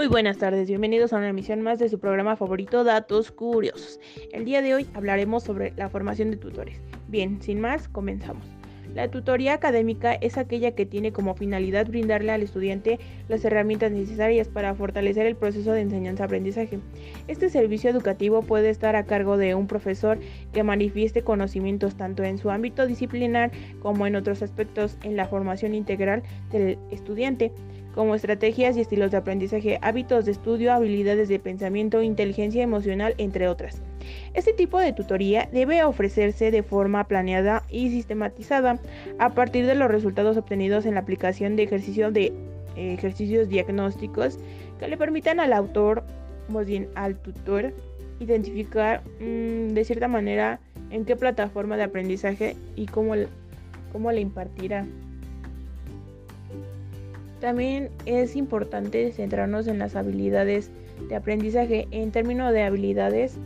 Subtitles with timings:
[0.00, 4.00] Muy buenas tardes, bienvenidos a una emisión más de su programa favorito Datos Curiosos.
[4.32, 6.80] El día de hoy hablaremos sobre la formación de tutores.
[7.08, 8.46] Bien, sin más, comenzamos.
[8.94, 14.48] La tutoría académica es aquella que tiene como finalidad brindarle al estudiante las herramientas necesarias
[14.48, 16.78] para fortalecer el proceso de enseñanza-aprendizaje.
[17.28, 20.18] Este servicio educativo puede estar a cargo de un profesor
[20.54, 25.74] que manifieste conocimientos tanto en su ámbito disciplinar como en otros aspectos en la formación
[25.74, 27.52] integral del estudiante
[27.94, 33.48] como estrategias y estilos de aprendizaje, hábitos de estudio, habilidades de pensamiento, inteligencia emocional, entre
[33.48, 33.82] otras.
[34.34, 38.78] Este tipo de tutoría debe ofrecerse de forma planeada y sistematizada
[39.18, 42.32] a partir de los resultados obtenidos en la aplicación de ejercicios de
[42.76, 44.38] ejercicios diagnósticos
[44.78, 46.04] que le permitan al autor,
[46.48, 47.74] más bien al tutor,
[48.20, 50.60] identificar mm, de cierta manera
[50.90, 53.14] en qué plataforma de aprendizaje y cómo,
[53.92, 54.86] cómo le impartirá.
[57.40, 60.70] También es importante centrarnos en las habilidades
[61.08, 61.88] de aprendizaje.
[61.90, 63.38] En términos de habilidades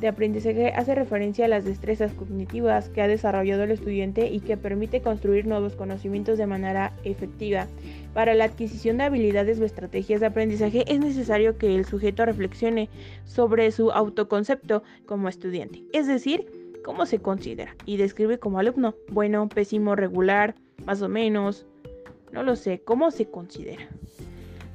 [0.00, 4.56] de aprendizaje hace referencia a las destrezas cognitivas que ha desarrollado el estudiante y que
[4.56, 7.66] permite construir nuevos conocimientos de manera efectiva.
[8.14, 12.88] Para la adquisición de habilidades o estrategias de aprendizaje es necesario que el sujeto reflexione
[13.24, 16.46] sobre su autoconcepto como estudiante, es decir,
[16.82, 20.54] cómo se considera y describe como alumno, bueno, pésimo, regular,
[20.86, 21.66] más o menos,
[22.32, 23.88] no lo sé, ¿cómo se considera?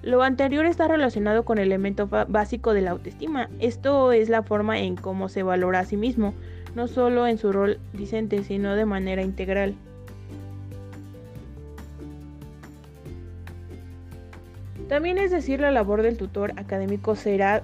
[0.02, 3.50] Lo anterior está relacionado con el elemento básico de la autoestima.
[3.60, 6.36] Esto es la forma en cómo se valora a sí mismo,
[6.76, 9.74] no solo en su rol discente, sino de manera integral.
[14.88, 17.64] También es decir, la labor del tutor académico será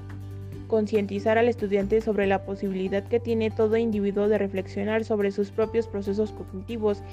[0.67, 5.86] concientizar al estudiante sobre la posibilidad que tiene todo individuo de reflexionar sobre sus propios
[5.86, 7.03] procesos cognitivos,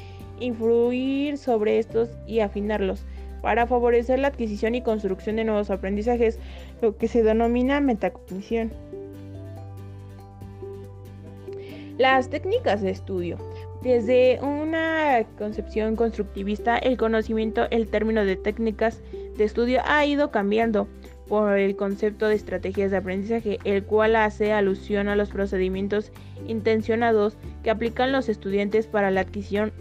[0.41, 3.05] influir sobre estos y afinarlos
[3.43, 6.39] para favorecer la adquisición y construcción de nuevos aprendizajes,
[6.83, 8.73] lo que se denomina metacognición.
[11.99, 13.39] Las técnicas de estudio.
[13.83, 19.01] Desde una concepción constructivista, el conocimiento, el término de técnicas
[19.37, 20.89] de estudio ha ido cambiando
[21.29, 26.11] por el concepto de estrategias de aprendizaje, el cual hace alusión a los procedimientos
[26.47, 29.73] intencionados que aplican los estudiantes para la adquisición,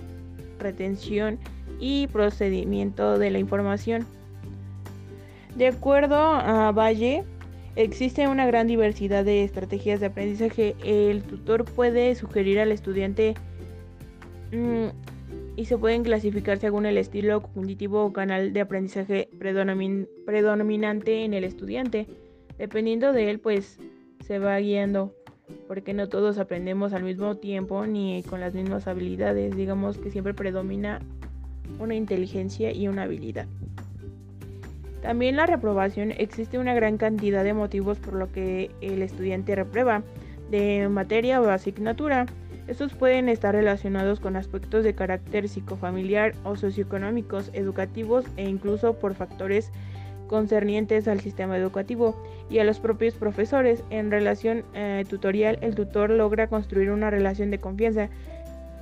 [0.60, 1.40] retención
[1.80, 4.06] y procedimiento de la información.
[5.56, 7.24] De acuerdo a Valle,
[7.76, 10.76] existe una gran diversidad de estrategias de aprendizaje.
[10.84, 13.36] El tutor puede sugerir al estudiante
[14.52, 14.88] mm,
[15.56, 21.44] y se pueden clasificar según el estilo cognitivo o canal de aprendizaje predominante en el
[21.44, 22.08] estudiante.
[22.60, 23.80] Dependiendo de él, pues
[24.26, 25.14] se va guiando,
[25.68, 29.56] porque no todos aprendemos al mismo tiempo ni con las mismas habilidades.
[29.56, 31.00] Digamos que siempre predomina
[31.80, 33.48] una inteligencia y una habilidad.
[35.02, 40.04] También la reprobación existe una gran cantidad de motivos por lo que el estudiante reprueba
[40.50, 42.26] de materia o asignatura.
[42.68, 49.14] Estos pueden estar relacionados con aspectos de carácter psicofamiliar o socioeconómicos, educativos e incluso por
[49.14, 49.72] factores
[50.28, 52.16] concernientes al sistema educativo
[52.50, 53.84] y a los propios profesores.
[53.90, 58.10] En relación eh, tutorial, el tutor logra construir una relación de confianza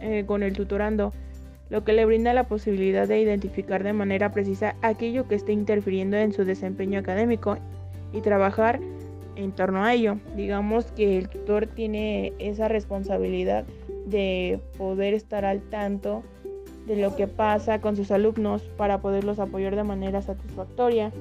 [0.01, 1.13] eh, con el tutorando,
[1.69, 6.17] lo que le brinda la posibilidad de identificar de manera precisa aquello que esté interfiriendo
[6.17, 7.57] en su desempeño académico
[8.13, 8.79] y trabajar
[9.35, 10.17] en torno a ello.
[10.35, 13.65] Digamos que el tutor tiene esa responsabilidad
[14.05, 16.23] de poder estar al tanto
[16.85, 21.11] de lo que pasa con sus alumnos para poderlos apoyar de manera satisfactoria.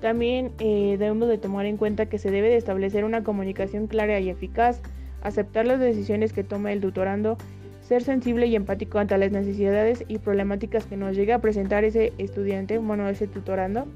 [0.00, 4.18] También eh, debemos de tomar en cuenta que se debe de establecer una comunicación clara
[4.18, 4.80] y eficaz,
[5.22, 7.38] aceptar las decisiones que toma el tutorando,
[7.82, 12.12] ser sensible y empático ante las necesidades y problemáticas que nos llegue a presentar ese
[12.18, 13.86] estudiante, bueno, ese tutorando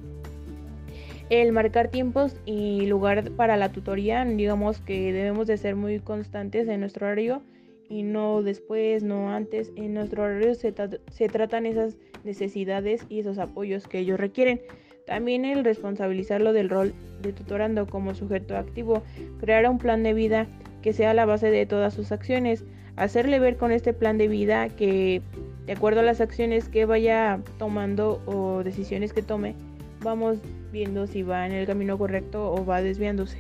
[1.30, 6.68] el marcar tiempos y lugar para la tutoría, digamos que debemos de ser muy constantes
[6.68, 7.42] en nuestro horario
[7.88, 9.72] y no después, no antes.
[9.76, 14.60] En nuestro horario se, tratan esas necesidades y esos apoyos que ellos requieren.
[15.06, 19.02] También el responsabilizarlo del rol de tutorando como sujeto activo,
[19.38, 20.46] crear un plan de vida
[20.82, 22.64] que sea la base de todas sus acciones,
[22.96, 25.22] hacerle ver con este plan de vida que
[25.66, 29.54] de acuerdo a las acciones que vaya tomando o decisiones que tome,
[30.02, 30.38] vamos
[30.72, 33.38] viendo si va en el camino correcto o va desviándose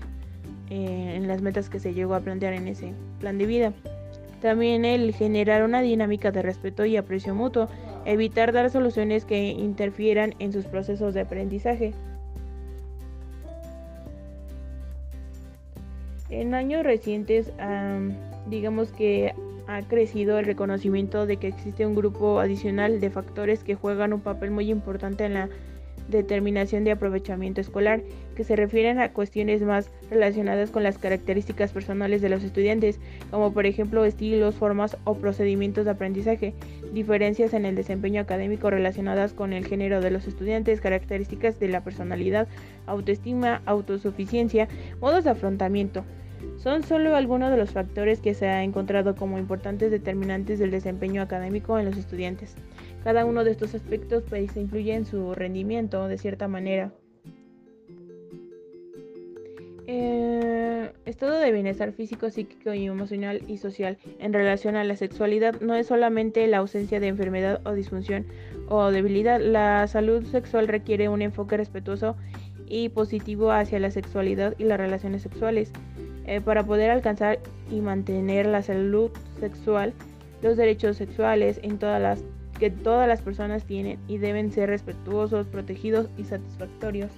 [0.70, 3.72] eh, en las metas que se llegó a plantear en ese plan de vida.
[4.40, 7.68] También el generar una dinámica de respeto y aprecio mutuo,
[8.04, 11.94] evitar dar soluciones que interfieran en sus procesos de aprendizaje.
[16.28, 17.52] En años recientes,
[18.48, 19.32] digamos que
[19.68, 24.20] ha crecido el reconocimiento de que existe un grupo adicional de factores que juegan un
[24.20, 25.48] papel muy importante en la
[26.08, 28.02] determinación de aprovechamiento escolar,
[28.34, 33.00] que se refieren a cuestiones más relacionadas con las características personales de los estudiantes,
[33.30, 36.54] como por ejemplo estilos, formas o procedimientos de aprendizaje,
[36.92, 41.82] diferencias en el desempeño académico relacionadas con el género de los estudiantes, características de la
[41.82, 42.48] personalidad,
[42.86, 44.68] autoestima, autosuficiencia,
[45.00, 46.04] modos de afrontamiento.
[46.58, 51.22] Son solo algunos de los factores que se ha encontrado como importantes determinantes del desempeño
[51.22, 52.54] académico en los estudiantes.
[53.06, 56.92] Cada uno de estos aspectos pues, influye en su rendimiento de cierta manera.
[59.86, 65.60] Eh, estado de bienestar físico, psíquico y emocional y social en relación a la sexualidad
[65.60, 68.26] no es solamente la ausencia de enfermedad o disfunción
[68.68, 69.40] o debilidad.
[69.40, 72.16] La salud sexual requiere un enfoque respetuoso
[72.66, 75.70] y positivo hacia la sexualidad y las relaciones sexuales.
[76.26, 77.38] Eh, para poder alcanzar
[77.70, 79.92] y mantener la salud sexual,
[80.42, 82.24] los derechos sexuales en todas las
[82.58, 87.10] que todas las personas tienen y deben ser respetuosos, protegidos y satisfactorios.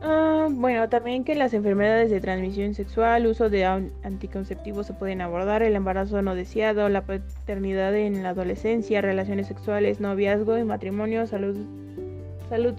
[0.00, 5.62] Ah, bueno, también que las enfermedades de transmisión sexual, uso de anticonceptivos se pueden abordar,
[5.62, 11.56] el embarazo no deseado, la paternidad en la adolescencia, relaciones sexuales, noviazgo y matrimonio, salud,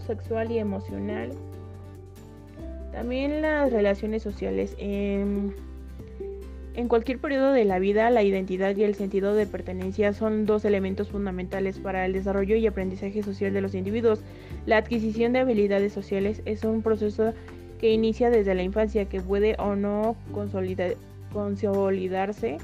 [0.07, 1.31] sexual y emocional.
[2.93, 4.75] También las relaciones sociales.
[4.79, 5.51] Em,
[6.75, 10.65] en cualquier periodo de la vida, la identidad y el sentido de pertenencia son dos
[10.65, 14.21] elementos fundamentales para el desarrollo y aprendizaje social de los individuos.
[14.65, 17.33] La adquisición de habilidades sociales es un proceso
[17.79, 20.15] que inicia desde la infancia, que puede o no
[21.31, 22.57] consolidarse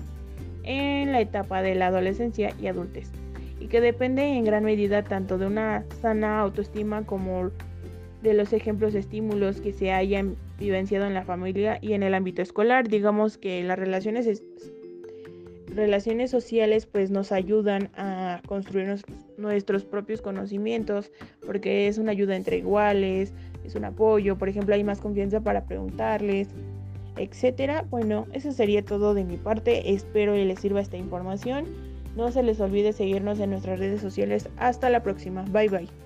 [0.63, 3.11] en la etapa de la adolescencia y adultez,
[3.59, 7.51] y que depende en gran medida tanto de una sana autoestima como
[8.21, 12.41] de los ejemplos estímulos que se hayan vivenciado en la familia y en el ámbito
[12.41, 12.87] escolar.
[12.87, 14.43] Digamos que las relaciones,
[15.67, 18.95] relaciones sociales pues nos ayudan a construir
[19.37, 21.11] nuestros propios conocimientos
[21.45, 25.65] porque es una ayuda entre iguales, es un apoyo, por ejemplo hay más confianza para
[25.65, 26.49] preguntarles,
[27.17, 27.85] etcétera.
[27.89, 29.93] Bueno, eso sería todo de mi parte.
[29.93, 31.65] Espero que les sirva esta información.
[32.15, 34.49] No se les olvide seguirnos en nuestras redes sociales.
[34.57, 35.43] Hasta la próxima.
[35.51, 36.04] Bye bye.